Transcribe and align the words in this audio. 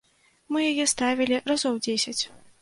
Мы 0.55 0.63
яе 0.69 0.85
ставілі 0.93 1.37
разоў 1.53 1.79
дзесяць. 1.89 2.19